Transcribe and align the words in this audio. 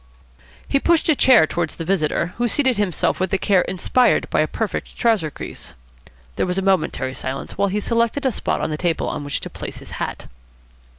He 0.67 0.79
pushed 0.79 1.07
a 1.09 1.15
chair 1.15 1.45
towards 1.45 1.75
the 1.75 1.85
visitor, 1.85 2.33
who 2.37 2.47
seated 2.47 2.77
himself 2.77 3.19
with 3.19 3.29
the 3.29 3.37
care 3.37 3.61
inspired 3.61 4.27
by 4.31 4.39
a 4.39 4.47
perfect 4.47 4.97
trouser 4.97 5.29
crease. 5.29 5.75
There 6.37 6.47
was 6.47 6.57
a 6.57 6.63
momentary 6.63 7.13
silence 7.13 7.55
while 7.55 7.67
he 7.69 7.79
selected 7.79 8.25
a 8.25 8.31
spot 8.31 8.61
on 8.61 8.71
the 8.71 8.77
table 8.81 9.07
on 9.07 9.23
which 9.23 9.41
to 9.41 9.49
place 9.51 9.77
his 9.77 9.91
hat. 10.01 10.25